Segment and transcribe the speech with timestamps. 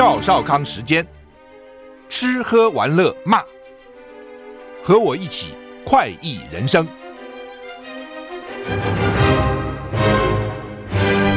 [0.00, 1.06] 赵少康时间，
[2.08, 3.42] 吃喝玩乐骂，
[4.82, 5.48] 和我一起
[5.84, 6.88] 快意人生。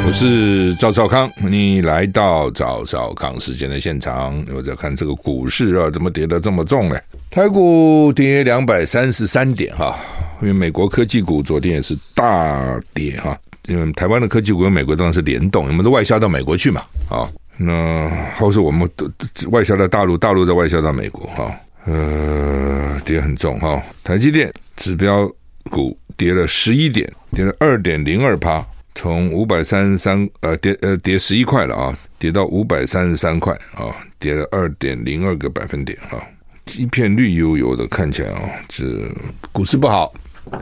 [0.07, 6.97] 我是赵少康，你来到赵少康时间的现场，我在看这个股市啊，怎么跌得这么重呢？
[7.29, 9.93] 台股跌两百三十三点哈，
[10.41, 13.37] 因为美国科技股昨天也是大跌哈。
[13.67, 19.09] 因为台湾的科技股跟美国当然是联动，我们都外销到美国去嘛，啊，那或是我们都
[19.49, 23.81] 外销到大陆，大陆再外销到美国，哈，呃，跌很重哈。
[24.03, 25.31] 台积电指标
[25.69, 36.17] 股跌了十一点，跌了二点零二趴，从五百三十三呃跌呃跌十一块了啊，跌到五百三十三块啊，跌了二点零二个百分点啊，
[36.75, 38.83] 一片绿油油的，看起来啊，这
[39.51, 40.11] 股市不好。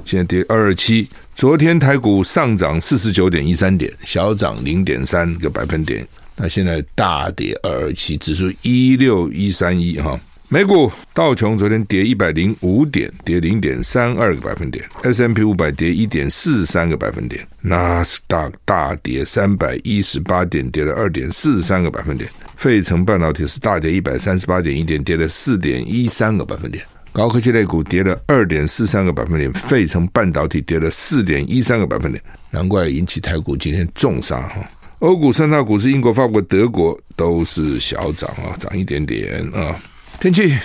[0.06, 6.06] 现在跌二二七，昨天台股上涨四十九点一三点，小涨零点三个百分点。
[6.42, 10.20] 那现在大跌二二七，指数一六一三一哈。
[10.50, 14.84] 美股道琼昨天跌一百零五点，跌零点三二个百分点。
[15.04, 17.48] S&P 五百跌一点四三个百分点。
[17.62, 22.28] 纳斯达大跌三百一十八点，跌了二点四三个百分点。
[22.58, 26.84] 费城半导体是大跌一百三十八点一点，跌了四点一三个百分点。
[27.14, 34.68] 高科技类股跌了二点四三个百分点，费城半导体跌了四点一三个百分点，难怪引起台股今天重杀哈。
[35.02, 39.76] 欧股三大股市，英国、法国、德国都是小涨啊，涨一点点啊。
[40.20, 40.56] 天气，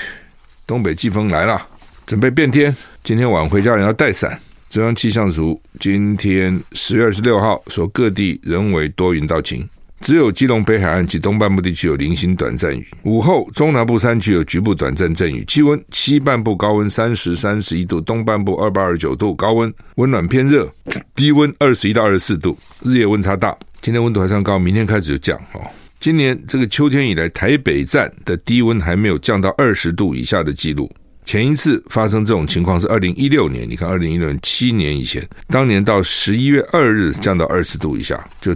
[0.67, 1.67] 东北季风来了，
[2.07, 2.75] 准备变天。
[3.03, 4.39] 今天晚回家人要带伞。
[4.69, 9.67] 中央气象署今天十月二十六号说，各地仍为多云到晴。
[10.01, 15.45] 只有基隆北海岸及东半部地区有零星短暂雨，午后中南部山区有局部短暂阵雨。
[15.47, 20.73] 气温西半部高温三十、三十一度，东半部二八二九度，高温温暖偏热，
[21.15, 23.57] 低温二十一到二十四度，日夜温差大。
[23.81, 25.61] 今天温度还算高，明天开始就降哦。
[25.99, 30.91] 今年这个秋天以来，台北站的低温还没有降到二十度以下的记录。
[31.27, 38.55] 前一次发生这种情况是二零一六年，你看二零一六年七年以前，当年到十一月二日降到二十度以下，就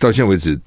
[0.00, 0.58] 到现在为止。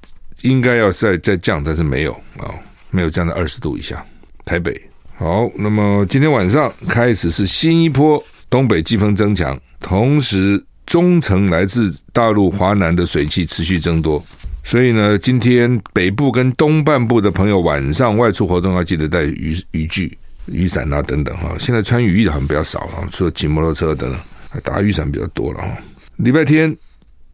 [0.42, 2.48] 应该要再再降，但是没有啊、
[2.90, 4.02] 没有降到二十度以下。
[4.46, 4.74] 台北
[5.18, 14.24] 好，那么今天晚上开始是新一波东北季风增强，同时中层来自大陆华南的水汽持续增多，
[14.64, 20.16] 所以呢，今天北部跟东半部的朋友晚上外出活动要记得带雨雨具、
[20.50, 21.54] 雨伞啊等等哈。
[21.58, 24.20] 现在穿雨衣的好像比较少了，除了骑摩托车等等，
[24.62, 25.76] 打雨伞比较多了哈。
[26.16, 26.76] 礼拜天。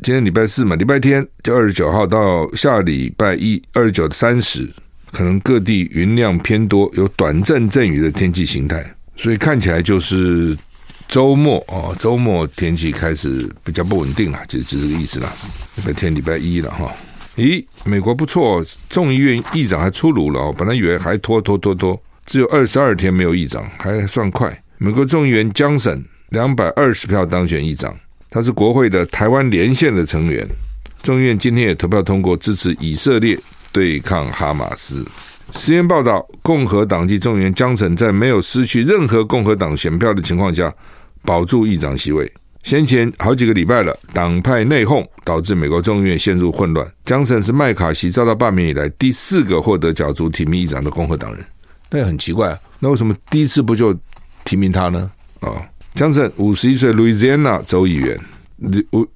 [0.03, 4.71] 今天礼拜四嘛，礼拜天就二十九号到下礼拜一二十九三十，
[5.11, 10.55] 可能各地云量偏多，有短暂阵雨的天气形态，所以看起来就是
[11.09, 15.33] 周末哦，周末天气开始比较不稳定了，就就这个意思了。
[15.77, 16.93] 礼拜天、礼拜一了哈。
[17.37, 24.63] 咦，美国不错，众议院议长还出炉了哦，本来以为还拖拖拖拖，只有二十二天没有议长，还算快。
[24.79, 27.97] 美国众议员江省两百二十票当选议长。
[28.29, 30.47] 他是国会的台湾连线的成员，
[31.03, 33.39] 众议院今天也投票通过支持以色列
[33.71, 35.07] 对抗哈马斯。
[35.53, 40.75] 实验报道，共和党籍众议员江省在没有失去任何共和党选票的情况下
[41.23, 42.31] 保住议长席位。
[42.65, 46.87] 先前好几个礼拜了，党派内讧导致美国众议院陷入混乱。
[47.05, 51.45] 江省是麦卡锡遭到罢免以来第四个获得角逐提名议长的共和党人，
[51.91, 53.97] 那也很奇怪啊，那为什么第一次不就
[54.45, 55.11] 提名他呢？
[55.41, 55.63] 啊、哦？
[55.95, 58.19] 强森五十一岁，路易斯安那州议员，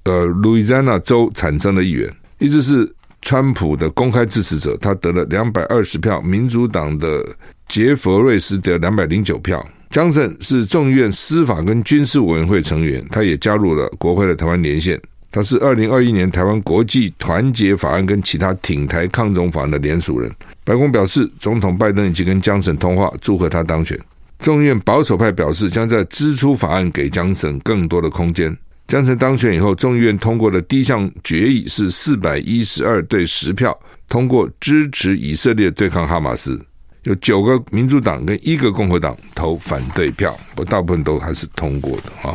[0.04, 4.76] 呃，Louisiana 州产生的议员，一直是川普的公开支持者。
[4.78, 7.22] 他得了两百二十票，民主党的
[7.68, 9.62] 杰佛瑞斯得两百零九票。
[9.90, 14.98] 江森是众议院司法跟军事委员会成员，他也加入了国会的台湾连线。
[15.32, 20.30] 他是二零二一年台湾国际团结法案跟其他挺台抗中法案的联署人。
[20.64, 23.98] 白宫表示，总统拜登已经跟江省通话，祝贺他当选。
[24.40, 28.56] 众议院保守派表示，将在支出法案给江省更多的空间。
[28.88, 33.78] 江省当选以后，众议院通过的第一项决议是四百一十二对十票
[34.08, 36.60] 通过支持以色列对抗哈马斯，
[37.04, 42.34] 有九个民主党跟一个共和党投反对票，不，大部分都还是通过的哈。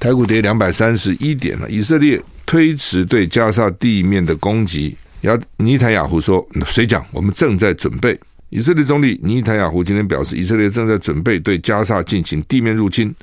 [0.00, 7.04] 台股跌两百三十一点了，以色列推迟对加沙地面的攻击，亚尼坦雅胡说：“谁讲？
[7.12, 8.18] 我们正在准备。”
[8.48, 13.14] 以色列总理尼坦雅胡今天表示，以色列正在准备对加沙进行地面入侵，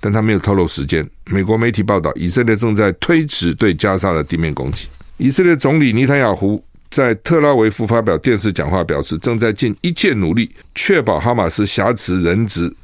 [0.00, 1.06] 但他没有透露时间。
[1.26, 4.88] 美国媒体报道，以色列正在推迟对加沙的地面攻击。
[5.18, 12.74] 以色列总理尼坦雅胡在特拉维夫发表电视讲话，表示正在尽一切努力确保哈马斯挟持人质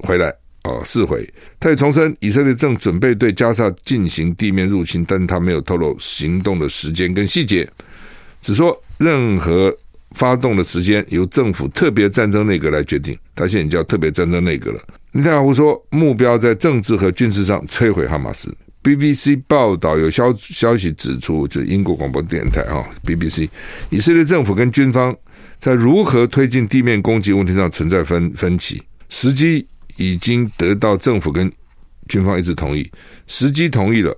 [0.00, 0.41] 回来。
[0.64, 1.28] 哦，四回。
[1.58, 7.68] 他也重申，以色列正准备对加沙进行地面入侵，但他没有透露行动的时间跟细节，
[8.40, 9.76] 只说任何。
[10.14, 13.18] 发动的时间由政府特别战争内阁来决定。
[13.34, 14.78] 他现在叫特别战争内阁了。
[15.12, 18.54] 内塔胡说，目标在政治和军事上摧毁哈马斯。
[18.82, 23.48] BBC 报道有消消息指出，就是英国广播电台啊，BBC，
[23.88, 25.16] 以色列政府跟军方
[25.58, 29.66] 在如何推进地面攻击问题上存在分分歧，时机
[29.96, 31.50] 已经得到政府跟
[32.08, 32.90] 军方一致同意，
[33.26, 34.16] 时机同意了，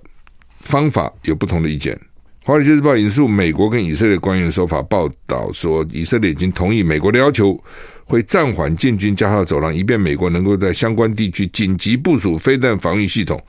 [0.59, 1.95] 方法有不同的意见。
[2.47, 7.59] 《华尔街日报》引述美国跟以色列官员的说法，报道说，以色列已经同意美国的要求，
[8.03, 13.43] 会暂缓进军加沙走廊，以便美国能够在相关地区紧急部署飞弹防御系统。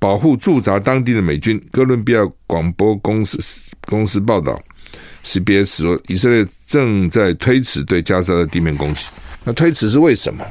[0.00, 1.60] 保护驻扎当地的美军。
[1.72, 3.36] 哥伦比亚广播公司
[3.86, 4.62] 公司报道
[5.24, 9.04] ，CBS 说，以色列正在推迟对加沙的地面攻击。
[9.44, 10.44] 那推迟是为什么？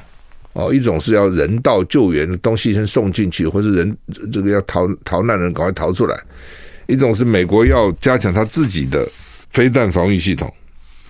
[0.57, 3.97] 哦，一种是要人道救援的东西先送进去，或是人
[4.31, 6.15] 这个要逃逃难的人赶快逃出来；
[6.87, 9.07] 一种是美国要加强他自己的
[9.51, 10.51] 飞弹防御系统。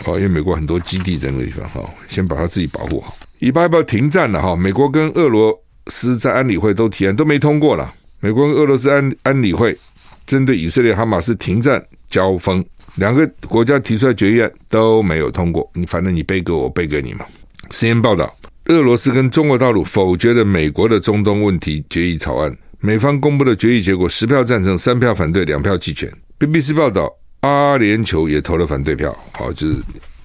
[0.06, 3.18] 哦，因为美国很多基地在那个地方，哈，先把他自己保护好。
[3.40, 4.42] 以巴要不要停战了？
[4.42, 5.58] 哈，美国跟俄罗
[5.88, 7.94] 斯在安理会都提案，都没通过了。
[8.20, 9.78] 美国跟俄罗斯安安理会
[10.26, 12.64] 针对以色列哈马斯停战交锋，
[12.96, 15.68] 两个国家提出来决议案都没有通过。
[15.74, 17.26] 你反正你背给我，背给你嘛。
[17.70, 18.36] CNN 报道，
[18.68, 22.56] 俄罗斯跟中国大陆否决了美国的中东问题决议草案。
[22.80, 26.12] 美方公布的决议结果，十票赞成，三票反对，两票弃权。
[26.38, 27.10] BBC 报道，
[27.40, 29.16] 阿联酋也投了反对票。
[29.32, 29.78] 好，就是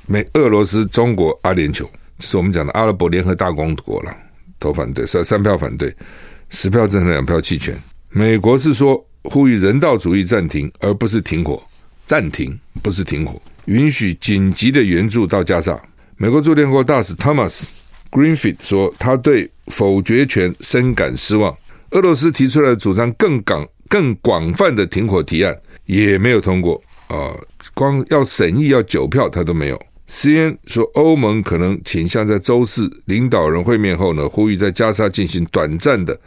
[0.06, 1.86] 美俄罗斯、中国、阿联酋，
[2.18, 4.12] 是我们讲的阿拉伯联合大公国了，
[4.58, 5.94] 投反对，三三票反对。
[6.48, 7.76] 十票赞成，两票弃权。
[8.10, 11.62] 美国是说呼吁人道主义暂停，而不是停火。
[12.04, 15.80] 暂停不是停火，允许紧急的援助到加沙。
[16.16, 17.68] 美国驻联合国大使 Thomas
[18.12, 21.52] Greenfield 说，他对否决权深感失望。
[21.90, 27.32] 俄罗斯提出来的主张更广、更广泛的停火提案也没有通过啊，
[27.74, 29.82] 光要审议要九票他都没有。
[30.08, 36.18] CNN 说，欧盟可能倾向在周四领导人会面后呢，呼吁在加沙进行短暂的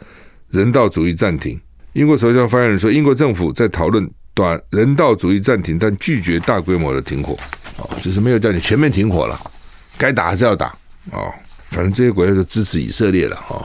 [0.50, 1.60] 人道主义暂停。
[1.92, 7.36] 英国首相发言人说，英国政府在讨论短人道主义暂停，但拒绝大规模的停火。
[7.78, 9.38] 哦，就是没有叫你全面停火了，
[9.96, 10.74] 该打还是要打。
[11.12, 11.32] 哦，
[11.76, 13.36] 反正这些国家就支持以色列了。
[13.50, 13.62] 哦，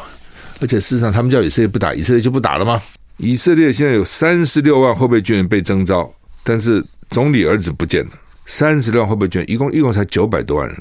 [0.59, 2.81] 而且事实上，他们叫以色列不打，以色列就不打了吗？
[3.15, 6.13] 以色列现在有三十六万后备军人被征召，
[6.43, 8.11] 但是总理儿子不见了。
[8.47, 10.77] 三十六万后备军，一共一共才九百多万人！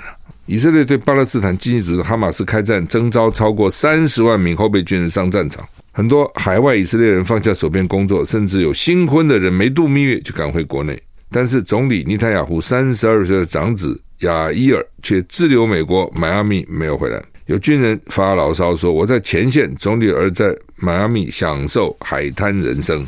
[0.47, 5.65] 以色列对巴勒斯坦经济组织哈马斯开战，征召超过三十万名后备军人上战场。
[5.93, 11.01] 很多海外以色列人放下手边工作，甚至有新婚的人没度蜜月就赶回国内。
[11.31, 17.23] 但是总理尼塔雅胡三十二岁的长子亚伊尔却滞留美国迈阿密没有回来。
[17.47, 23.05] 有军人发牢骚说：“我在前线，总理儿在迈阿密享受海滩人生。”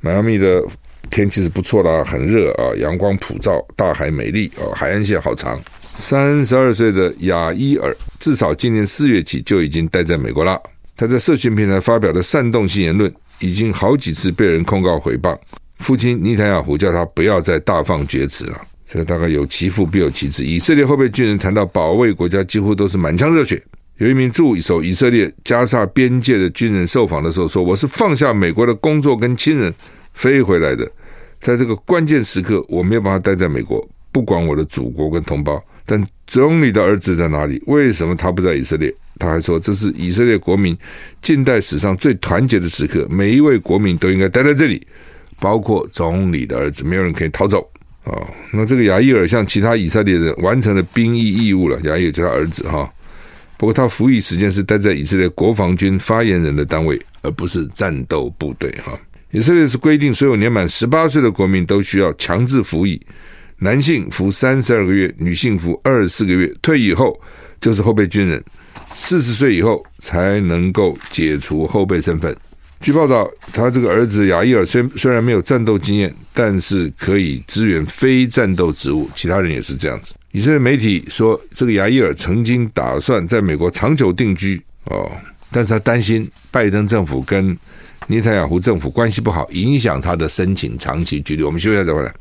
[0.00, 0.62] 迈阿密的。
[1.08, 5.58] 天气是不错的，很热啊，阳光普照，大海美丽哦，海岸线好长。
[5.80, 10.60] 三十二岁的亚伊尔，至少今年四月起就已经待在美国了。
[10.96, 15.38] 他在社群平台发表的煽动性言论，已经好几次被人控告诽谤。
[15.78, 18.60] 父亲尼坦雅胡叫他不要再大放厥词了。
[18.86, 20.44] 这个大概有其父必有其子。
[20.44, 23.62] 以色列后备军人谈到保卫国家，几乎都是满腔热血。
[23.98, 29.74] 有一名驻守以色列加沙边界的军人受访的时候说：“我是放下美国的工作跟亲人。”
[30.14, 30.90] 飞回来的，
[31.40, 35.62] 在这个关键时刻，我没有办法待在美国，不管我的祖国跟同胞。
[35.84, 37.62] 但总理的儿子在哪里？
[37.66, 38.92] 为什么他不在以色列？
[39.18, 40.76] 他还说，这是以色列国民
[41.20, 44.86] 近代史上最团结的时刻，每一位国民都应该待在这里，
[45.38, 47.68] 包括总理的儿子，没有人可以逃走、
[48.06, 48.26] 哦。
[48.52, 52.90] 那这个亚伊尔像其他以色列人完成了兵役义务了，亚伊尔就是他儿子哈。
[53.58, 58.98] 不过他服役时间是待在以色列国防军发言人的单位，而不是战斗部队哈。
[59.30, 63.00] 以色列是规定，所有年满十八岁的国民都需要强制服役，
[63.58, 67.18] 男性服三十二个月，女性服二十四个月，退役后
[67.60, 68.42] 就是后备军人，
[68.88, 72.34] 四十岁以后才能够解除后备身份。
[72.80, 80.12] 据报道，他这个儿子亚伊尔虽虽然没有战斗经验，但是可以支援非战斗职务，其他人也是这样子。
[80.32, 85.10] 以色列媒体说，这个亚伊尔曾经打算在美国长久定居哦，
[85.50, 87.56] 但是他担心拜登政府跟
[88.06, 91.46] 尼塔雅胡政府关系不好，影响他的申请长期居留。
[91.46, 92.12] 我们休息一下再回来。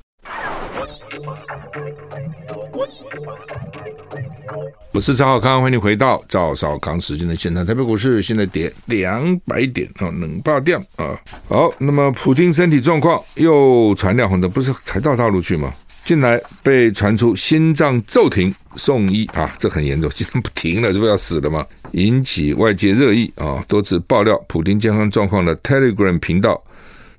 [4.96, 7.66] 我是赵少康，欢迎你回到赵少康时间的现场。
[7.66, 11.20] 台北股市现在跌两百点啊，冷爆掉啊。
[11.50, 15.74] 好，那么普丁身体状况又传亮红灯，不是才到大陆去吗？
[16.06, 21.66] 近来被传出心脏骤停送医啊，这很严重，心脏不停了，这不要死了吗？
[21.92, 26.64] 引起外界热议啊，多次爆料普丁健康状况的 Telegram 频道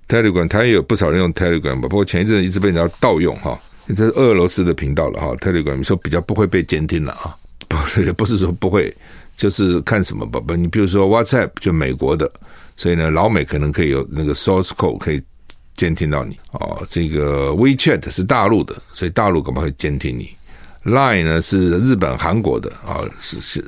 [0.08, 3.60] ，Telegram 他也有不少人用 Telegram 吧，不过前一阵一直被人家盗用哈。
[3.88, 7.36] 这是俄罗斯的频道了哈，Telegram 说比较不会被监听了啊，
[8.04, 8.94] 也不是说不会，
[9.36, 12.30] 就是看什么吧不，你比如说 WhatsApp 就美国的，
[12.76, 15.22] 所以呢老美可能可以有那个 source code 可以
[15.74, 20.30] 监听到你哦，这个 WeChat 是大陆的，所以大陆可不可以监听你
[20.84, 23.64] ？Line 呢是日本韩国的啊，是是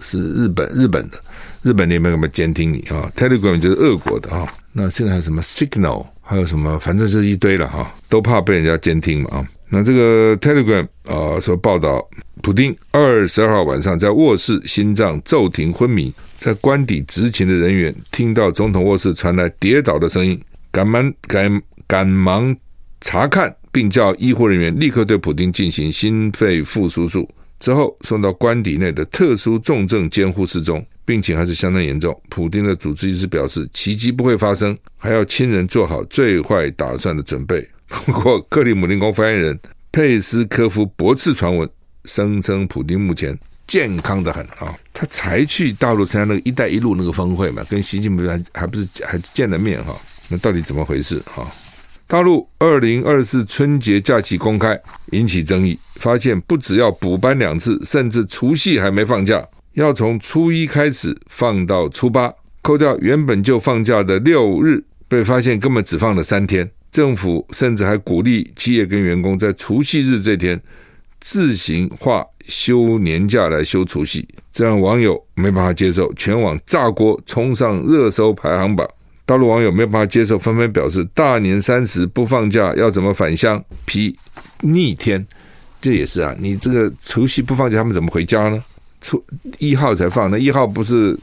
[0.00, 1.18] 是日本日本的，
[1.62, 9.48] 日本那边可不可以监听你啊？Telegram 就是俄国的啊，那现在还有什么 Signal，还有什么，反正就是一堆了哈，都怕被人家监听嘛啊。
[9.68, 12.08] 那这个 Telegram 啊、呃、说报道，
[12.42, 22.56] 普丁二十二号晚上在卧室心脏骤停昏迷，在官邸执勤的人员听到总统卧室传来跌倒的声音，赶忙赶赶忙
[23.00, 32.16] 查看，并叫医护人员立刻对普丁进行心肺复苏术，之后送到官邸内的特殊重症监护室中，病情还是相当严重。
[32.28, 37.68] 普丁的主治医师表示，奇迹不会发生，还要亲人做好最坏打算的准备。
[37.88, 39.58] 不 过，克里姆林宫发言人
[39.92, 41.68] 佩斯科夫驳斥传闻，
[42.04, 44.74] 声称普丁目前健康的很啊。
[44.92, 49.94] 他才去大陆参加那个“一带一路”那个峰会嘛，跟习近平还还不是还见了面哈？
[50.28, 51.46] 那到底怎么回事哈？
[52.08, 54.80] 大陆二零二四春节假期公开
[55.12, 66.70] 引起争议，发现不只要补班两次，甚至除夕还没放假，要从初一开始放到初八，扣掉原本就放假的六日，被发现根本只放了三天。
[66.96, 70.58] 政府甚至还鼓励企业跟员工在除夕日这天
[71.20, 78.88] 自行划休年假来休除夕，这让网友没办法接受，全网炸锅，冲上热搜排行榜。
[79.26, 83.62] 大陆网友没办法接受，纷纷表示大年三十不放假要怎么返乡？
[83.84, 84.18] 批
[84.62, 85.26] 逆天，
[85.82, 88.64] 这也是啊，你这个除夕不放假，他们怎么回家呢？
[89.02, 89.22] 初
[89.58, 91.14] 一号才放，那一号不是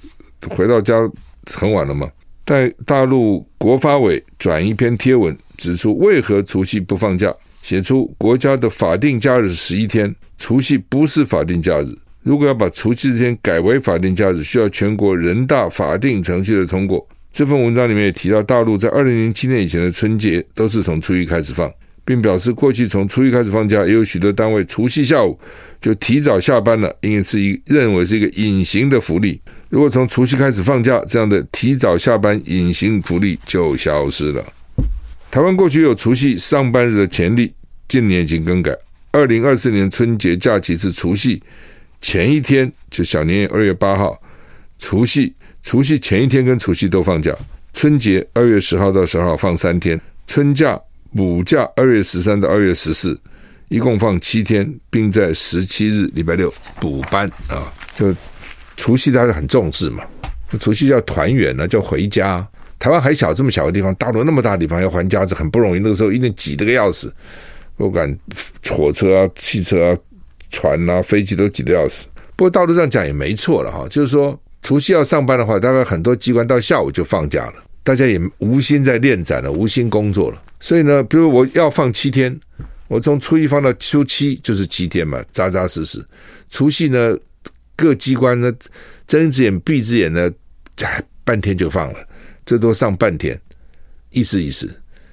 [0.51, 0.93] 回到家
[1.51, 2.07] 很晚了吗？
[2.45, 5.35] 在大陆国发委转一篇贴文。
[5.55, 7.33] 指出为何除夕不放假？
[7.61, 11.87] 写出国家的法定假日十一天，除夕不是法定假日。
[12.21, 17.07] 如果要把除夕这天改为法定假日，需要全国人大法定程序的通过。
[17.31, 21.71] 这份文章里面也提到，大陆在二零零七年以前的春节都是从初一开始放，
[22.05, 25.39] 并表示过去从初一开始放假，也有许多单位除夕下午
[25.79, 29.39] 就提早下班了，因为是一认为是一个隐形的福利。
[29.69, 34.45] 如果从除夕开始放假，这样的提早下班隐形福利就消失了。
[35.31, 37.53] 台湾过去有除夕上班日的潜力，
[37.87, 38.77] 近年已经更改。
[39.11, 41.41] 二零二四年春节假期是除夕
[42.01, 44.19] 前一天，就小年夜二月八号，
[44.77, 45.33] 除夕
[45.63, 47.35] 除夕前一天跟除夕都放假。
[47.73, 50.79] 春节二月十号到十号放三天，春假
[51.15, 53.19] 补假二月十三到二月十四，
[53.69, 57.71] 一共放七天，并在十七日礼拜六补班啊。
[57.95, 58.13] 就
[58.75, 60.03] 除夕大家很重视嘛，
[60.59, 62.47] 除夕要团圆呢，叫回家。
[62.79, 65.79] 台湾还小，这么小的地方，大陆那么大地方要还家子很不容易。
[65.79, 67.13] 那个时候一定挤得个要死，
[67.77, 68.13] 不管
[68.69, 69.97] 火车啊、汽车啊、
[70.49, 72.07] 船啊、飞机都挤得要死。
[72.35, 77.53] 不过道路上讲也没错了哈，就是说除夕要上班的话，大概很多机关到下午就放假了，
[77.83, 80.41] 大家也无心在练展了，无心工作了。
[80.59, 82.39] 所以呢，比如我要放七天，
[82.87, 86.03] 我从初一放到初七就是七天嘛，扎扎实实。
[86.49, 87.17] 除夕呢，
[87.75, 88.51] 各机关呢
[89.05, 90.31] 睁一只眼闭一只眼呢，
[91.25, 91.99] 半天就放了。
[92.45, 93.39] 最多上半天，
[94.11, 94.69] 意思意思，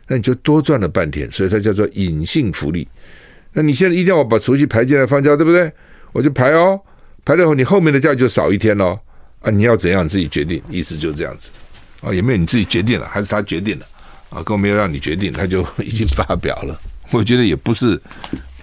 [0.06, 2.86] 那你就多赚了半天，所以它叫做隐性福利。
[3.52, 5.72] 那你现在一定要把除夕排进来放假，对不对？
[6.12, 6.80] 我就排哦，
[7.24, 8.98] 排了以后你后面的假就少一天喽。
[9.40, 11.50] 啊，你要怎样自己决定，意思就这样子
[12.00, 13.86] 啊，也没有你自己决定了，还是他决定了
[14.30, 14.42] 啊？
[14.42, 16.80] 更没有让你决定，他就 已经发表了。
[17.10, 18.00] 我觉得也不是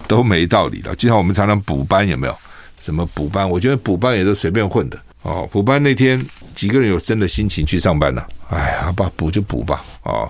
[0.06, 0.94] 都没道理的。
[0.96, 2.36] 就像我们常常补班，有没有？
[2.80, 3.48] 什么补班？
[3.48, 5.48] 我觉得补班也都随便混的哦。
[5.52, 6.20] 补班那天。
[6.54, 8.20] 几个人有真的心情去上班呢？
[8.50, 10.28] 哎呀，好吧，补就补吧，哦，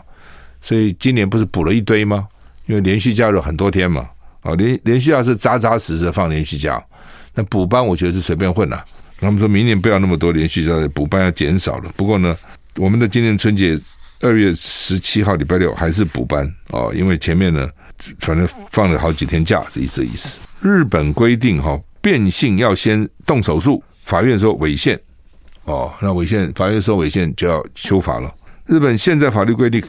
[0.61, 2.29] 所以今年不是补了一堆吗？
[2.67, 4.07] 因为连续假有很多天嘛，
[4.43, 6.85] 哦，连连续假是扎扎实实放连续假，
[7.35, 8.85] 那补班我觉得是随便混了。
[9.19, 11.91] 他们说明年不要那么多连续假，补班要减少了。
[11.97, 12.37] 不过呢，
[12.79, 13.79] 我们的今年春节
[14.21, 17.69] 二月十七号礼拜六还是补班哦，因为前面呢，
[18.21, 20.39] 反正放了好几天假，是意思意思。
[20.63, 24.99] 日本规定哈，变性要先动手术，法院说违宪。
[25.65, 28.33] 哦，那违宪，法院说违宪就要修法了。
[28.67, 29.83] 日本现在法律规定，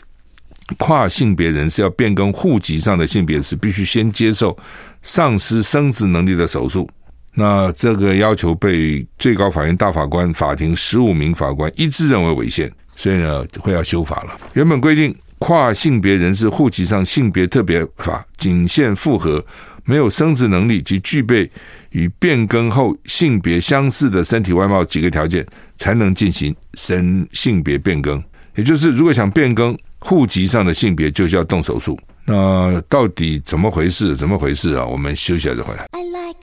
[0.77, 4.57] 跨性别人士要变更户籍上的性别时，必须先接受
[5.01, 6.89] 丧失生殖能力的手术。
[7.33, 14.35] 那这个要求被最高法院大法官法庭十五名法官一致认为违宪，所以呢会要修法了。
[14.53, 19.43] 原本规定，跨性别人士户籍上性别特别法仅限复合
[19.85, 21.49] 没有生殖能力及具备。
[21.91, 25.43] 与变更后性别相似的身体外貌几个条件，
[25.75, 28.23] 才能进行身性别变更。
[28.53, 31.99] 也就是，如果想变更户籍上的性别，就需要动手术。
[32.25, 34.15] 那到底怎么回事？
[34.15, 34.85] 怎么回事啊？
[34.85, 35.87] 我们休息一下再回来。
[35.93, 36.39] I like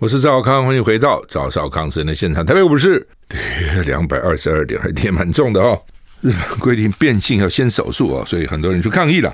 [0.00, 2.44] 我是赵少康，欢迎回到赵少康生的现场。
[2.44, 3.38] 台北股市跌
[3.84, 5.78] 两百二十二点，还跌蛮重的哦。
[6.22, 9.30] 日本规定变性要先手术啊，所以很多人去抗议了。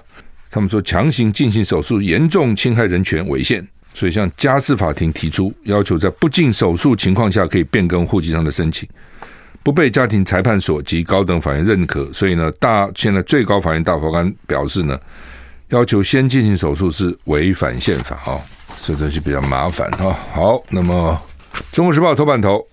[0.51, 8.89] 他们说强行进行手术严重侵害人权违宪，所以向家事法庭提出要求，在不进手术情况下可以变更户籍上的申请。
[9.63, 14.99] 不被家庭裁判所及高等法院认可，所以呢，大现在最高法院大法官表示呢，
[15.71, 18.39] 要求先进行手术是违反宪法啊，
[18.83, 20.17] 这东西比较麻烦啊。
[20.33, 21.21] 好，那么
[21.73, 22.65] 《中国时报》头版头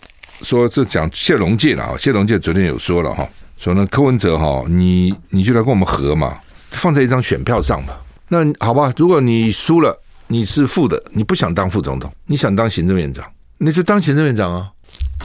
[0.42, 6.38] 说，这讲谢龙介了啊，谢龙介昨天有说了哈，说呢，柯文哲哈，你你就来跟我们和嘛，
[6.70, 8.00] 放在一张选票上吧。
[8.28, 13.26] 那好吧，如果你输了，你是副的，你不想当副总统，你想当行政院长，
[13.58, 14.70] 那就当行政院长啊。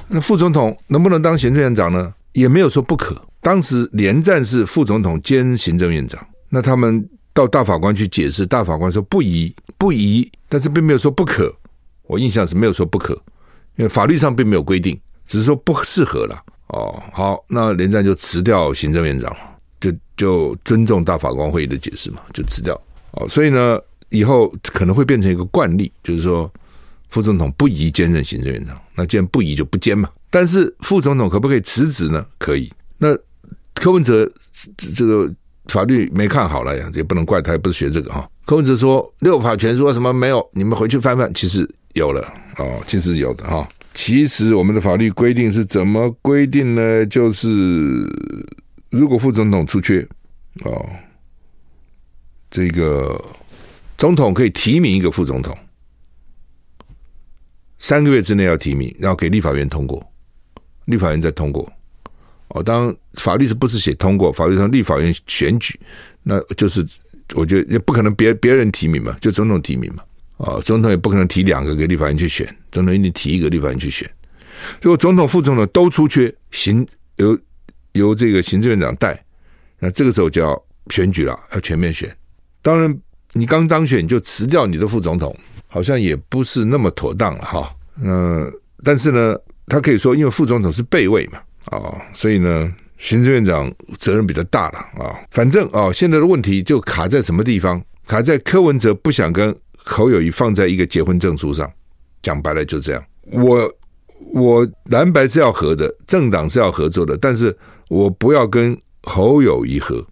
[0.08, 2.14] 那副总统能不能当行政院长呢？
[2.32, 3.20] 也没有说不可。
[3.42, 7.06] 当时连战是副总统兼行政院长，那他们
[7.38, 11.54] 到大法官去解释，大法官说不宜不宜，但是并没有说不可。
[12.08, 13.14] 我印象是没有说不可，
[13.76, 16.36] 因为法律上并没有规定，只是说不适合了。
[16.66, 19.32] 哦，好，那连战就辞掉行政院长，
[19.80, 22.74] 就就尊重大法官会议的解释嘛，就辞掉。
[23.12, 23.78] 哦，所以呢，
[24.08, 26.50] 以后可能会变成一个惯例，就是说。
[27.10, 30.10] 副总统不宜兼任行政院长，那既然不宜就不兼嘛。
[30.28, 32.26] 但是副总统可不可以辞职呢？
[32.36, 32.70] 可以。
[32.98, 33.16] 那
[33.72, 34.30] 柯文哲
[34.94, 35.34] 这个
[35.68, 38.28] 法律没看好了呀，也不能怪他，也不是学这个哈。
[38.44, 42.20] 柯文哲说六法全书什么没有，你们回去翻翻，其实有了
[42.56, 43.68] 哦，其实有的哈。
[43.94, 47.04] 其实我们的法律规定是怎么规定呢？
[47.06, 47.48] 就是
[48.90, 50.06] 如果副总统出缺
[50.64, 50.88] 哦，
[52.50, 53.20] 这个
[53.96, 55.56] 总统可以提名一个副总统。
[57.78, 60.04] 三个月之内要提名，然后给立法院通过，
[60.86, 61.70] 立法院再通过。
[62.48, 64.32] 哦，当法律是不是写通过？
[64.32, 65.78] 法律上立法院选举，
[66.22, 66.86] 那就是
[67.34, 70.02] 我觉得也不可能别别人提名嘛，就总统提名嘛。
[70.38, 74.08] 哦，总统也不可能提两个给立法院去选，总统一定提一个立法院去选。
[74.80, 77.38] 如果总统、副总统都出缺，行由
[77.92, 79.22] 由这个行政院长带，
[79.78, 82.10] 那这个时候就要选举了，要全面选。
[82.62, 82.98] 当然，
[83.32, 85.36] 你刚当选你就辞掉你的副总统。
[85.70, 87.70] 好像也不是那么妥当了哈，
[88.02, 88.50] 嗯，
[88.82, 95.20] 但是呢，他可以说，因为副总统是备位嘛，啊，所以呢，行政院长责任比较大了啊。
[95.30, 97.82] 反正啊，现在的问题就卡在什么地方？
[98.06, 101.70] 卡在柯文哲不想跟侯友谊放在一个结婚证书上，
[102.22, 103.04] 讲白了就这样。
[103.30, 103.70] 我
[104.32, 107.54] 我蓝白是要合的，政党是要合作的，但是
[107.88, 110.04] 我不要跟侯友谊合。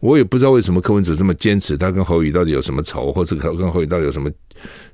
[0.00, 4.30] 我也不知道为什么柯文哲这么坚持，他跟侯友宜到底有什么仇，或者跟侯友宜到底有什么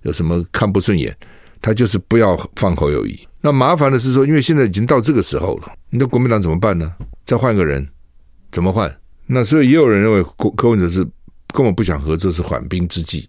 [0.03, 1.15] 有什么看不顺眼，
[1.63, 3.19] 他就是不要放侯友宜。
[3.41, 6.93] 那麻烦的是说，因为现在已经到这个时候了，你的国民党怎么办呢？
[7.25, 7.89] 再换个人，
[8.51, 8.95] 怎么换？
[9.27, 11.03] 那所以也有人认为柯柯文哲是
[11.55, 13.29] 根本不想合作，是缓兵之计，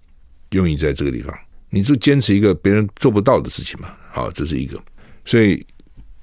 [0.49, 1.33] 用意在这个地方。
[1.69, 3.89] 你是坚持一个别人做不到的事情嘛？
[4.11, 4.77] 好，这是一个。
[5.25, 5.65] 所以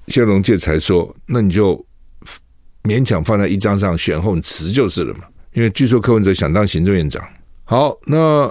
[0.07, 1.83] 谢龙介才说，那你就
[2.83, 5.25] 勉强放在一张上选后辞就是了嘛。
[5.53, 7.21] 因为据说柯文哲想当行政院长，
[7.65, 8.49] 好，那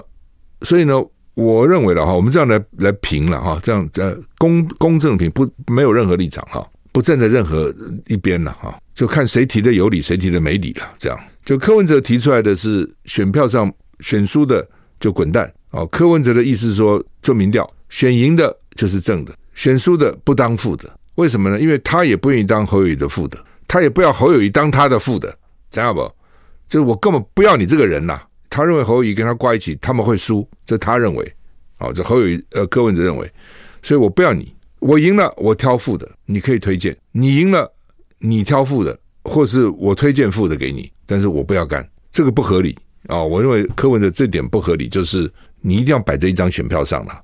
[0.61, 0.93] 所以呢，
[1.33, 7.73] 我认为了哈，我们这样来来评了哈，这样在公公正评，不没有任何立场哈，不站在任何
[8.07, 10.89] 一边了哈，就看谁提的有理，谁提的没理了。
[10.97, 14.67] 这样，就柯文哲提出来的是选票上选输的
[14.99, 15.85] 就滚蛋哦。
[15.87, 20.89] 柯文哲的意思是说做民调，选赢的就是正的，选输的不当副的。
[21.15, 21.59] 为什么呢？
[21.59, 25.33] 因为他也不愿意当侯友谊的副的，他也不要侯友谊当他的副的，
[25.69, 26.11] 知道不？
[26.67, 28.21] 就是我根本不要你这个人呐！
[28.51, 31.33] 他认为侯友跟他挂一起，他们会输，这他认为。
[31.79, 33.27] 哦，这侯友呃柯文哲认为，
[33.81, 37.67] 所以我不要你，我赢了我挑负的，你可以推荐；你赢了
[38.19, 43.25] 你挑负的，或是我推荐负的给你，但是我不要干，这个不合理啊、哦！
[43.25, 47.19] 我认为柯文哲这点不合理，就是你一定要摆在一张选票上了，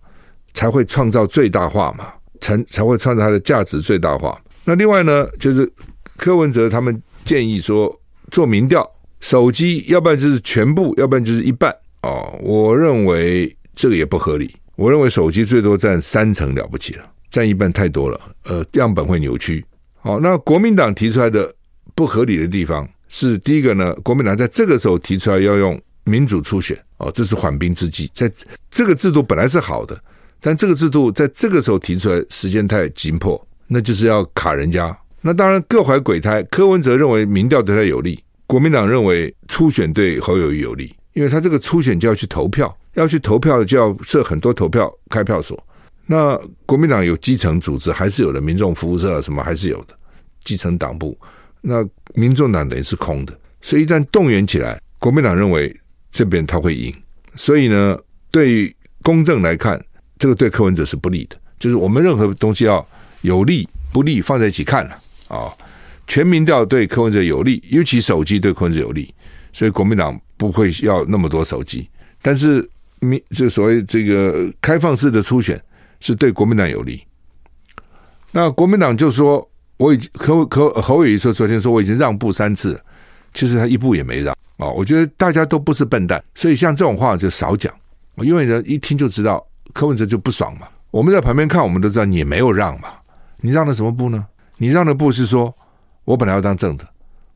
[0.54, 2.08] 才会创造最大化嘛，
[2.42, 4.42] 才才会创造它的价值最大化。
[4.64, 5.72] 那另外呢，就是
[6.16, 7.96] 柯文哲他们建议说
[8.32, 8.90] 做民调。
[9.20, 12.38] 手机，要不然就是全部，要不然就是一半哦。
[12.42, 14.56] 我认为这个也不合理。
[14.76, 18.22] 我认为手机最多占三成了不起了，占一半太多了。
[18.44, 19.66] 呃，样本会扭曲。
[19.96, 21.52] 好，那国民党提出来的
[21.96, 28.10] 不合理的地方是第一个呢，国民党在这个时候提出来要用民主初选哦，这是缓兵之计。
[28.14, 28.32] 在
[28.70, 30.00] 这个制度本来是好的，
[30.40, 34.96] 但这个制度在这个时候提出来时间太紧迫，那就是要卡人家。
[35.22, 36.44] 那当然各怀鬼胎。
[36.44, 38.24] 柯文哲认为民调对他有利。
[38.48, 45.62] 国民党认为初选对侯友宜有利，因为他这个初选就要去投票，要去投票就要设很多投票开票所。
[46.06, 49.94] 那国民党有基层组织，还是有的，民众服务社什么还是有的，
[50.46, 51.18] 基层党部
[51.60, 53.38] 那民众党等于是空的。
[53.62, 55.76] 所以一旦动员起来，国民党认为
[56.10, 56.96] 这边他会赢。
[57.36, 58.00] 所以呢，
[58.32, 59.84] 对于公正来看，
[60.18, 61.36] 这个对柯文哲是不利的。
[61.60, 62.88] 就是我们任何东西要
[63.22, 64.92] 有利不利放在一起看了
[65.28, 65.52] 啊。
[66.08, 69.14] 全民调对柯文哲有利，尤其手机对柯文哲有利，
[69.52, 71.88] 所以国民党不会要那么多手机。
[72.22, 72.68] 但是
[73.02, 75.62] 民这所谓这个开放式的初选
[76.00, 77.04] 是对国民党有利。
[78.32, 82.80] 那国民党就说，我已经柯柯侯友宜说，昨天说我已经让步三次，
[83.34, 84.68] 其实他一步也没让啊。
[84.68, 87.74] 我觉得大家都不是笨蛋，所以像这种话就少讲，
[88.18, 90.68] 因为人一听就知道柯文哲就不爽嘛。
[90.90, 92.90] 我们在旁边看，我们都知道你也没有让嘛，
[93.42, 94.26] 你让了什么步呢？
[94.58, 95.54] 你让的步是说。
[96.08, 96.88] 我本来要当正的，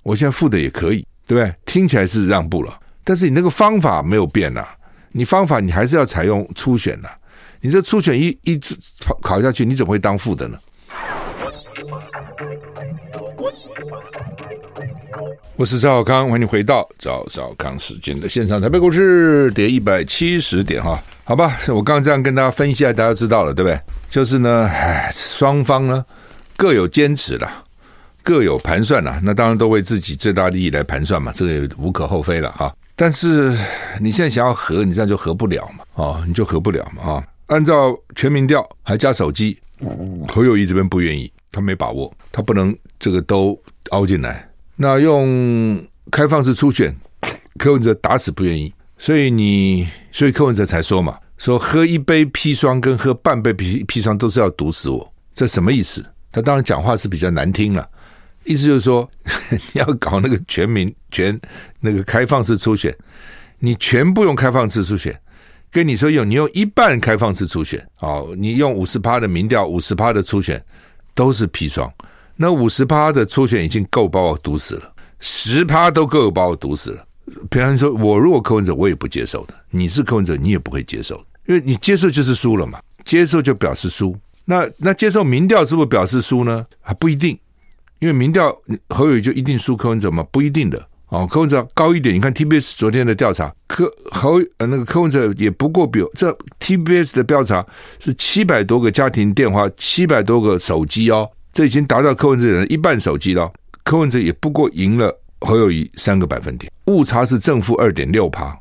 [0.02, 1.54] 我现在副的也可以，对不对？
[1.66, 4.70] 听起来是让步了，但是你那个方法没有变呐、啊，
[5.12, 7.16] 你方法你还是要采用初选呐、啊，
[7.60, 8.58] 你这初选一一
[9.02, 10.58] 考考下去，你怎么会当副的呢？
[15.58, 18.62] 我是赵小康，欢迎回到赵小康时间的现场。
[18.62, 23.78] 台北股市跌一百七十点哈，好吧，我刚刚这样跟大家分析，大家知道了，对不对？
[24.10, 26.06] 就是呢，唉，双方呢
[26.56, 27.66] 各有坚持了。
[28.24, 32.74] 各有盘算呐，那当然都为自己最大利益来盘算嘛，这个也无可厚非了哈。
[32.96, 33.58] 但是
[34.00, 37.24] 你现在想要和，你这样就和不了嘛，哦，你就和不了嘛啊。
[37.48, 39.58] 按照全民调还加手机，
[40.28, 44.48] 侯友谊这边不愿意，他没把握，他不能这个都凹进来。
[44.76, 46.96] 那用开放式初选，
[47.58, 56.06] 柯文哲打死不愿意，所以你所以柯文哲才说嘛，说喝一杯砒霜跟喝半杯砒砒霜都是要毒死我，这什么意思？
[56.32, 57.86] 他当然讲话是比较难听了。
[58.44, 59.10] 意思就是说，
[59.52, 61.40] 你要搞那个全民全
[61.80, 62.96] 那个开放式初选，
[63.60, 65.20] 你全部用开放式初选，
[65.70, 70.64] 跟你说用你用一半开放式初选，哦，你用五十趴的民调，五十趴的初选
[71.14, 71.92] 都是砒霜。
[72.36, 77.06] 那五十趴的初选已经够把我毒死了，十趴都够把我毒死了。
[77.50, 79.54] 平常说，我如果柯文哲，我也不接受的。
[79.70, 84.18] 你是柯文哲，你也不会接受，因为你接受就是输了嘛，接受就表示输。
[84.46, 86.66] 那那接受民调是不是表示输呢？
[86.82, 87.38] 还不一定。
[88.02, 88.56] 因为民调
[88.90, 90.26] 侯友宜就一定输柯文哲吗？
[90.32, 92.16] 不一定的哦，柯文哲高一点。
[92.16, 97.64] 你看 TBS 昨天的调查，柯侯呃那个柯文哲也不过比这 TBS 的调查
[98.00, 103.52] 是七百多个家庭电话，七百多个手机哦，这已经达到柯文哲人一半手机了。
[103.84, 108.58] 柯文哲也不过赢了侯友宜三个百分点，误差是正负二点六趴，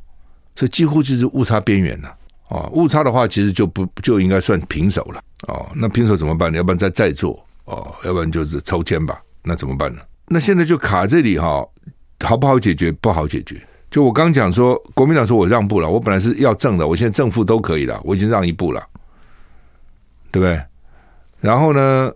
[0.55, 2.15] 所以几乎就是误差边缘了
[2.49, 2.69] 哦。
[2.75, 5.67] 误差的话，其实就不就应该算平手了哦。
[5.75, 6.53] 那平手怎么办？
[6.53, 9.19] 要不然再再做哦，要不然就是抽签吧。
[9.43, 10.01] 那怎么办呢？
[10.27, 11.67] 那现在就卡这里哈，
[12.25, 12.93] 好不好解决？
[12.93, 13.61] 不好解决。
[13.91, 18.81] 就我刚讲说，国民党说我让步了，我本来是要正的，我现在正负都可以了，我已经让一步了，
[20.31, 20.63] 对不对？
[21.41, 22.13] 然后呢，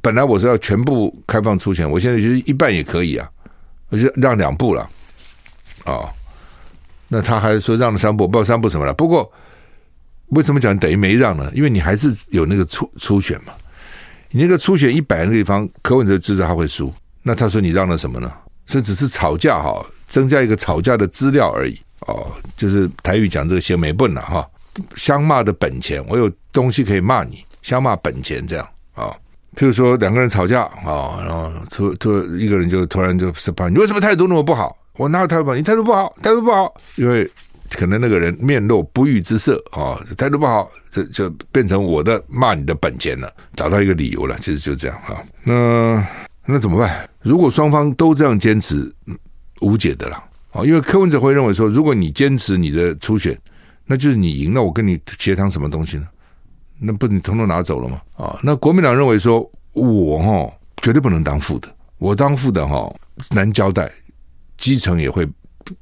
[0.00, 3.28] 本来我是要全部开放初选，我现在就是一半也可以啊，
[3.88, 4.88] 我就让两步了，
[5.86, 6.08] 哦，
[7.08, 8.94] 那他还说让了三步，不知道三步什么了。
[8.94, 9.28] 不过
[10.28, 11.50] 为什么讲等于没让呢？
[11.52, 13.52] 因为你还是有那个初初选嘛。
[14.36, 18.30] 你那个初选一百个地方，柯文哲知道他会输，那他说你让了什么呢？
[18.66, 24.46] 这只是吵架哈，增加一个吵架的资料而已哦，就是台语讲这个先没笨了哈，
[24.94, 29.10] 相骂的本钱，我有东西可以骂你，相骂本钱这样啊。
[29.56, 35.56] 譬如说两个人吵架啊，然后突突一个人就突然就说：“你为什么态度那么不好？”我哪有态度不好？
[35.56, 37.26] 你态度不好，态度不好，因为。
[37.70, 45.24] 可能那个人面露不悦之色啊，态度不好，这就变成我的骂你的本钱了，找到一个理由了，其实就这样哈。
[45.42, 46.06] 那
[46.44, 47.08] 那怎么办？
[47.22, 48.92] 如果双方都这样坚持，
[49.60, 50.16] 无解的了
[50.52, 50.62] 啊。
[50.64, 53.36] 因为柯文哲会认为说，如果你坚持你的初选，
[53.84, 56.06] 那就是你赢，了我跟你协商什么东西呢？
[56.78, 58.00] 那不你统统拿走了吗？
[58.16, 60.52] 啊，那国民党认为说，我哈
[60.82, 62.94] 绝对不能当副的，我当副的哈
[63.30, 63.90] 难交代，
[64.56, 65.26] 基层也会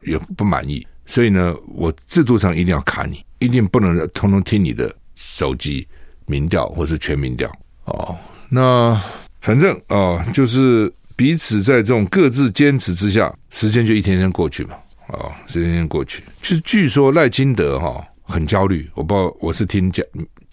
[0.03, 0.87] 也不满意。
[1.07, 5.87] 所以呢，我制度上一定要卡你，一定不能通通听你的手机
[6.27, 7.51] 民调或是全民调
[7.85, 8.17] 哦。
[8.49, 9.01] 那
[9.41, 14.75] 反正哦，就是彼此在这种各自坚持之下，时间就一天天过去嘛。
[15.09, 20.05] 哦，时间一天过去，就据说赖清德哈、哦、很焦虑，我不知道，我是听讲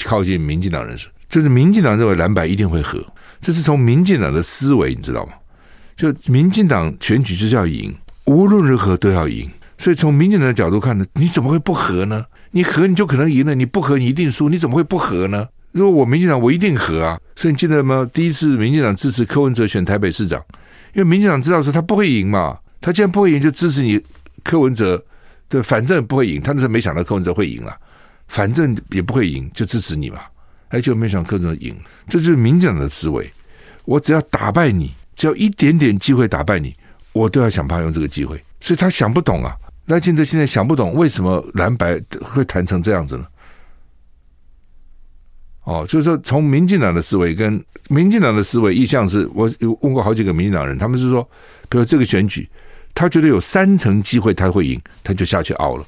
[0.04, 3.02] 靠近民进党人士，就是民进党认为蓝白一定会合，
[3.40, 5.32] 这是从民进党的思维，你知道吗？
[5.96, 9.50] 就民进党选举就是要赢，无论如何都要赢。
[9.82, 12.24] 所以从民进党的角度看呢，你怎么会不和呢？
[12.52, 15.48] 你和你就可能赢了，你不和你一定输，你怎么会不和呢？
[15.72, 17.20] 如果我民进党我一定和啊！
[17.36, 18.08] 所以你记得吗？
[18.14, 20.40] 第一次民进党支持柯文哲选台北市长，
[20.94, 24.00] 因为民进党知道说他不会赢嘛，他既然不会赢，就支持你
[24.44, 25.04] 柯文哲，
[25.50, 26.40] 对，反正不会赢。
[26.40, 27.76] 他那时候没想到柯文哲会赢了，
[28.28, 30.20] 反正也不会赢，就支持你嘛。
[30.68, 31.76] 哎，就没想到柯文哲赢，
[32.08, 33.28] 这就是民进党的思维。
[33.86, 34.92] 我只要打败你。
[35.14, 36.74] 只要一点点机会打败你，
[37.14, 38.42] 我都要想办法用这个机会。
[38.60, 39.56] 所以他想不懂啊，
[39.92, 43.28] 赖清德现在想不懂为什么蓝白会谈成这样子呢？
[45.66, 51.22] 哦，就是说从民进党的思维跟民进党的思维意向是，我有问过好几个民进党人，他们是说，
[51.68, 52.50] 比如这个选举，
[52.94, 55.86] 他觉得有三成机会他会赢，他就下去熬了，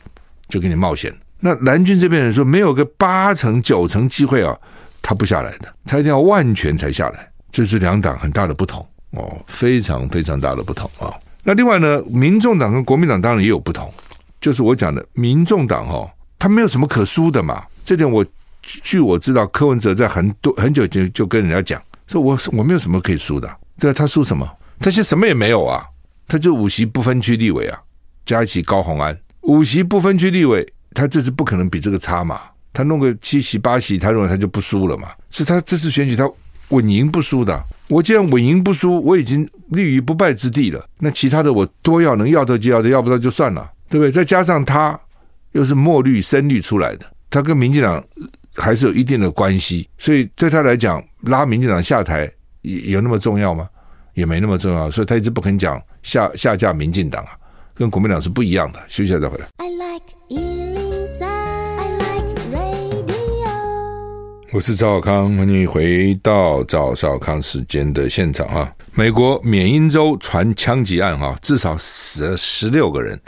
[0.50, 1.14] 就给你冒险。
[1.40, 4.56] 那蓝军这边人说，没有个八成九成机会啊，
[5.02, 11.10] 他不下来的，他一定要万全才下来，这是两党很大的不同哦，非常非常大的不同啊。
[11.44, 13.92] 那另外呢，民众党跟国民党当然也有不同，
[14.40, 18.26] 就是我讲的，民众党哈，他没有什么可输的嘛，这点我。
[18.66, 23.58] 据我知道，柯文哲在很多很久前就跟人家讲，说我我没有什么可以输的。
[23.78, 24.50] 对啊，他输什么？
[24.80, 25.84] 他现在什么也没有啊，
[26.30, 27.78] 他就五席不分区立委啊，
[28.26, 32.40] 加一起高虹安五席不分区立委，他这次不可能比这个差嘛。
[32.72, 35.10] 他弄个七席八席，他认为他就不输了嘛。
[35.30, 36.26] 是他这次选举他
[36.70, 37.62] 稳赢不输的。
[37.94, 40.86] 我既然稳赢不输，我已经立于不败之地了。
[41.00, 44.12] 那其他的我多要能要到就要的，要不到就算了，对不对？
[44.12, 45.00] 再加上他
[45.52, 48.04] 又是墨绿深绿出来的，他跟民进党。
[48.56, 53.68] 还是有一定的关系，所以对他来讲，拉民进党下台有那么重要吗？
[54.14, 57.32] 也没那么重要，所以他一直不肯讲下下架民进党啊，
[57.74, 58.80] 跟国民党是不一样的。
[58.88, 59.48] 休息一下再回来。
[59.58, 60.63] I like
[64.54, 68.72] 我是赵少康，欢迎回到赵少康时间的现场啊！
[68.94, 73.20] 美国缅因州传枪击案哈，至少死了十六个人，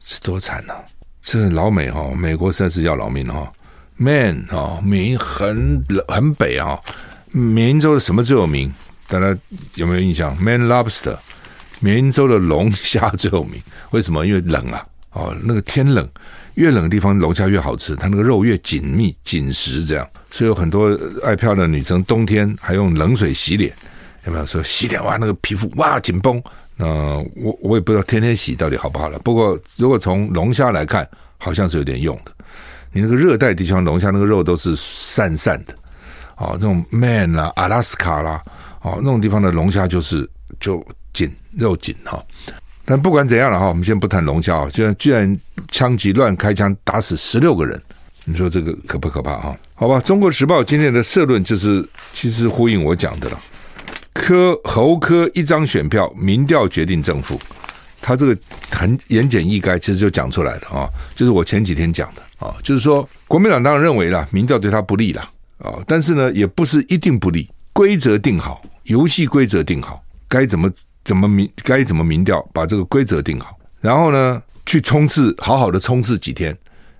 [0.00, 0.84] 是多惨呐、啊！
[1.22, 3.52] 这老美哈，美国实在是要老命哈。
[3.96, 6.76] Man 啊，缅因很很北啊，
[7.30, 8.74] 缅因州的什么最有名？
[9.06, 9.38] 大家
[9.76, 11.16] 有没有印象？Man Lobster，
[11.78, 13.62] 缅因州的龙虾最有名。
[13.92, 14.26] 为什么？
[14.26, 16.08] 因为冷啊，哦，那个天冷，
[16.56, 20.06] 越冷的地方龙虾越好吃，它那个肉越紧密紧实，这样。
[20.30, 23.72] 所以有很多爱漂亮的女生冬天还用冷水洗脸，
[24.26, 26.42] 有没有说洗脸哇，那个皮肤哇紧绷？
[26.76, 26.86] 那
[27.36, 29.18] 我我也不知道天天洗到底好不好了。
[29.20, 32.32] 不过如果从龙虾来看，好像是有点用的。
[32.92, 35.74] 你那个热带地区龙虾那个肉都是散散的，
[36.36, 38.42] 哦，那种 Man 啦、阿拉斯卡啦，
[38.82, 42.24] 哦，那种地方的龙虾就是就紧肉紧哈。
[42.86, 45.38] 但不管怎样了哈，我们先不谈龙虾啊，居然居然
[45.72, 47.78] 枪击乱开枪打死十六个人，
[48.24, 49.56] 你说这个可不可怕哈？
[49.74, 53.38] 好吧，《中国时报》今天的社论就是其实呼应我讲的了，
[54.14, 57.38] 柯侯柯一张选票，民调决定胜负。
[58.00, 58.38] 他这个
[58.70, 70.70] 很言简意赅，其实就讲出来的啊，就是我前几天讲的啊，就是说国民党当然认为了民调对他不利了啊，但是呢也不是一定不利，规则定好，游戏规则定好，该怎么
[71.06, 76.54] 怎么民该怎么民调，把这个规则定好，然后呢去冲刺，好好的冲刺几天，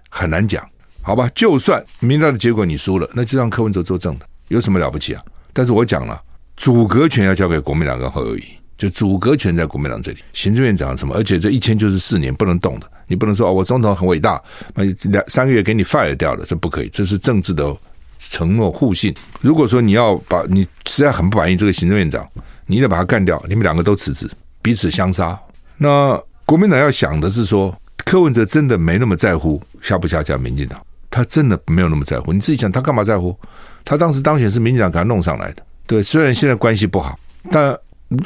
[0.09, 0.67] 很难讲，
[1.03, 1.29] 好吧？
[1.35, 5.23] 就算民调的结果你输了，那就让柯文哲作证的，有什么了不起啊？
[5.53, 6.23] 但是我讲了，
[6.57, 8.45] 组阁权要交给国民党跟侯友谊。
[8.79, 11.15] 就组阁权在国民党这里，行政院长什么？
[11.15, 14.39] 而且这一签就是四年不能动的，你不能说哦，我总统很伟大，
[14.75, 17.75] 那两三个月给你 fire 掉了，这不可以，这是政治的
[18.19, 19.15] 承诺互信。
[19.41, 22.29] 如果说你要把你实在很不满意这个行政院长，
[22.67, 25.39] 你得把他干掉，你们两个都辞职，彼此相杀。
[25.79, 32.33] 那国民党要想的是说，柯文哲真的没那么在乎下不下架民进党，他真的没有那么在乎。
[32.33, 33.35] 你自己想，他干嘛在乎？
[33.85, 37.19] 他当时当选是民进党给他弄上来的，对，虽然现在关系不好，
[37.51, 37.77] 但。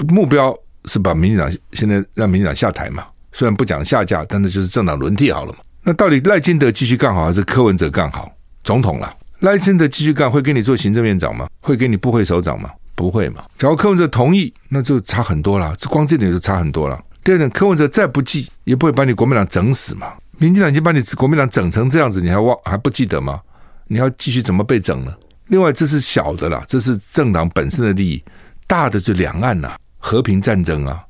[0.08, 3.02] 目标是把民进党现在让民进党下台嘛？
[3.32, 5.60] 虽然不讲下架，但是就是政党轮替好了嘛。
[5.82, 8.30] 那到底赖金德继续干好，还是柯文哲干好
[8.62, 9.10] 总统了？
[9.38, 11.48] 赖金德继续干，会给你做行政院长吗？
[11.62, 12.68] 会给你部会首长吗？
[13.00, 13.42] 不会嘛。
[13.56, 15.74] 假如柯文哲同意，那就差很多了。
[15.78, 17.02] 这光这点就差很多了。
[17.24, 20.12] 第二点，柯文哲再不济，也不会把你国民党整死嘛。
[20.36, 23.40] 民进党已经把你国民党整成这样子，你还忘还不记得吗？
[23.86, 25.14] 你要继续怎么被整呢？
[25.46, 28.22] 另外，这是小的啦，这是政党本身的利益。
[28.66, 31.02] 大的就两岸呐、和平战争啊，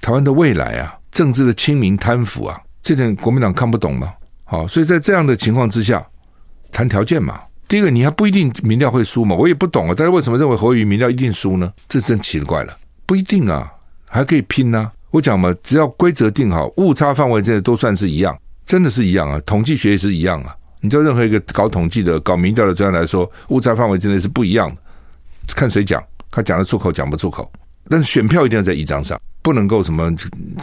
[0.00, 4.12] 台湾的未来啊，政治的清明贪腐啊，这点国民党看不懂吗？
[4.44, 6.06] 好，所以在这样的情况之下，
[6.70, 7.40] 谈条件嘛。
[7.68, 9.94] 第一个，你还不一定民调会输嘛，我也不懂啊。
[9.96, 11.70] 但是为什么认为侯友宜民调一定输呢？
[11.86, 13.70] 这真奇了怪了，不一定啊，
[14.06, 19.38] 还可以拼呢、我讲嘛，只要规则定好，误差范围之内都算是一样，真的是一样啊。
[19.44, 20.56] 统计学也是一样啊。
[20.80, 24.76] 你叫任何一个搞统计的、搞民调的专家来说，误差范围之内是不一样的，
[25.54, 26.02] 看谁讲。
[26.30, 27.50] 他讲得出口，讲不出口，
[27.88, 30.14] 但是选票一定要在一张上，不能够什么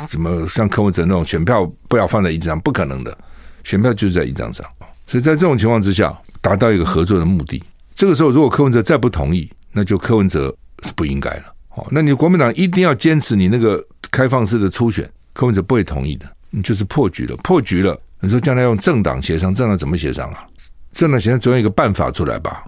[0.08, 3.18] 什么像柯文哲那种选票不要放在一张，不可能的，
[3.64, 4.66] 选票就是在一张上。
[5.08, 7.64] 所以在这种情况之下，达到一个合作的目的。
[7.94, 11.44] 这个时候，如果柯文哲再不同意，那就柯文哲是不应该了。
[11.76, 18.00] 哦，那你国民党一定要坚持你那个开放式的初选，柯文哲不会同意的，你就是破局了，破局了。
[18.20, 20.44] 你说将来用政党协商，政党怎么协商啊？
[20.92, 22.64] 政党协商总有一个办法出来吧？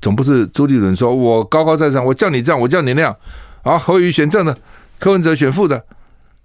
[0.00, 3.14] 总不是朱立伦说：“我高高在上，我叫你这样，我叫你那样。”
[3.62, 4.56] 啊，侯友宜选正的，
[4.98, 5.84] 柯文哲选副的，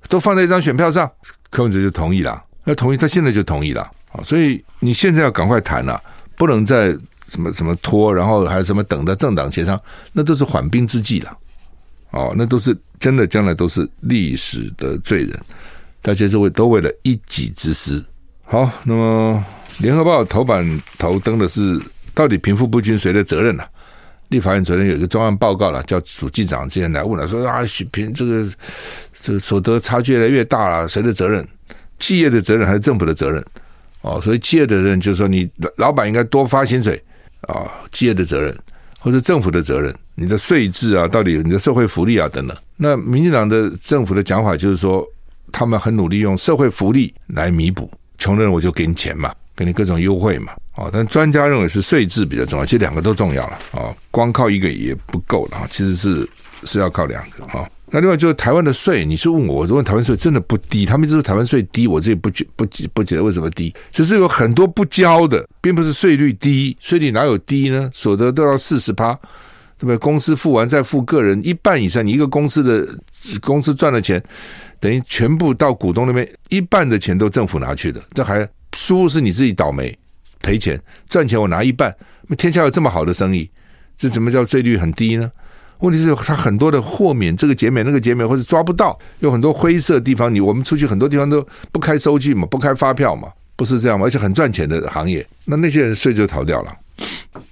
[0.10, 1.12] 都放在一张选票上，
[1.52, 2.44] 柯文哲就同意了。
[2.64, 4.24] 那同意，他现在就同意了啊。
[4.24, 6.02] 所以你现在要赶快谈了，
[6.36, 6.96] 不能再
[7.28, 9.80] 什么什么拖，然后还有什么等到政党协商，
[10.12, 11.38] 那都是缓兵之计了。
[12.12, 15.40] 哦，那都是真的，将来都是历史的罪人。
[16.02, 18.04] 大家都为都为了一己之私。
[18.44, 19.44] 好，那么
[19.80, 21.82] 联合报头版头登的是，
[22.14, 23.64] 到底贫富不均谁的责任呢、
[24.28, 28.46] 立法院昨天有一个专案报告了，叫主计长之前来问了，说啊，贫这个
[29.22, 31.48] 这个所得差距越来越大了，谁的责任？
[32.04, 33.42] 企业的责任还是政府的责任？
[34.02, 37.02] 哦，所以企业的责任就是说，你老板应该多发薪水
[37.48, 38.54] 啊，企业的责任，
[39.00, 42.58] 或者政府的责任，你的税制啊，到底你的社会福利啊等等。
[42.76, 45.02] 那民进党的政府的讲法就是说，
[45.54, 50.52] 他们很努力用社会福利来弥补，穷人我就给你钱嘛，给你各种优惠嘛。
[50.76, 53.60] 哦，但专家认为是税制比较重要，其实两个都重要了。
[53.72, 56.28] 哦，光靠一个也不够了，其实是
[56.66, 57.46] 是要靠两个。
[57.46, 67.88] 哈，那另外就是台湾的税，你说问我，我问台湾税真的不低，他们一直说台湾税低，我这也不觉不不觉得为什么低，只是有很多不交的，并不是税率低，税率哪有低呢？
[67.94, 69.14] 所得都要四十趴，
[69.78, 69.98] 对不对？
[70.00, 72.84] 公司付完再付个人一半以上，你一个公司的
[73.42, 74.20] 公司赚的钱，
[74.80, 79.96] 等于全部到股东那边，一半的钱都政府拿去的，这还输是你自己倒霉。
[80.42, 81.96] 赔钱赚钱，我拿一半。
[82.36, 83.48] 天下有这么好的生意，
[83.96, 85.32] 这怎么叫税率很低呢？
[85.84, 90.34] 问题是他很多的豁免，这个减免那个减免，或是抓不到，有很多灰色地方。
[90.34, 94.06] 你我们出去很多地方都不开收据嘛，不开发票嘛，不是这样吗？
[94.06, 96.74] 而且很赚钱的行业，那那些人税就逃掉了。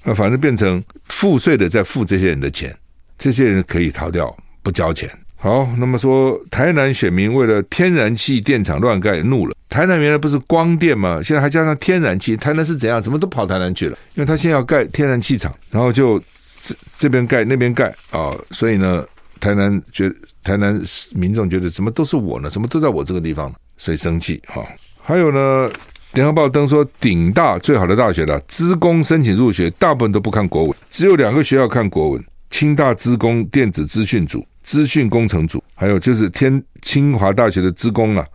[0.05, 2.73] 那反正变成付税的在付这些人的钱，
[3.17, 5.09] 这些人可以逃掉不交钱。
[5.35, 9.55] 好，那么说台南选民为了天然气电厂乱盖怒了。
[9.67, 11.19] 台南原来不是光电吗？
[11.21, 13.01] 现在还加上天然气，台南是怎样？
[13.01, 13.97] 怎么都跑台南去了？
[14.15, 16.21] 因为他现在要盖天然气厂，然后就
[16.61, 19.03] 这这边盖那边盖啊、所以呢，
[19.39, 20.11] 台南觉
[20.43, 20.79] 台南
[21.15, 22.49] 民众觉得怎么都是我呢？
[22.49, 24.63] 怎么都在我这个地方，所以生气哈、
[25.01, 25.71] 还有呢，
[26.13, 38.25] 联合报登说，顶大最好的大学了，资工申请入学，大部分都不看国文，只有两个学校看国文：清大资工电子资讯组、资讯工程组，还有就是天清华大学的资工啊。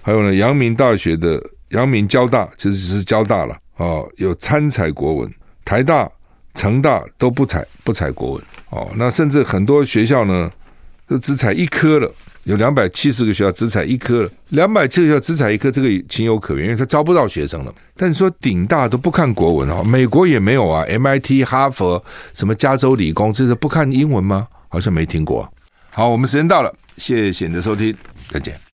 [0.00, 6.10] 还有呢，阳明大学的阳明交大其实是交大了啊，有参采国文，台大、
[6.54, 8.90] 成大都不采不采国文哦。
[8.96, 10.50] 那甚至很多学校呢，
[11.06, 12.10] 都只采一科了，
[12.44, 17.74] 有两百七十个学校只采一科了，两百七十个学校只采一科，这个情有可原，因为他招不到学生了。
[17.96, 24.48] 但你说顶大都不看国文哦，美国也没有啊，MIT、哈佛、什么加州理工，这是不看英文吗？
[24.68, 25.48] 好像没听过。
[25.90, 27.96] 好，我们时间到了，谢谢你的收听，
[28.30, 28.64] 再见。